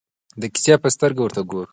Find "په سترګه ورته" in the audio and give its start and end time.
0.83-1.41